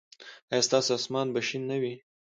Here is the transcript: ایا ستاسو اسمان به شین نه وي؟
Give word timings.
ایا 0.51 0.65
ستاسو 0.67 0.91
اسمان 0.99 1.27
به 1.33 1.41
شین 1.47 1.63
نه 1.71 1.77
وي؟ 1.81 1.93